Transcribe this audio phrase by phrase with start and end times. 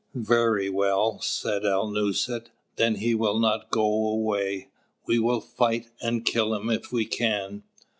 [0.15, 4.69] '""Very well," said Alnūset, "then he will not go away.
[5.05, 7.61] We will fight, and kill him if we can."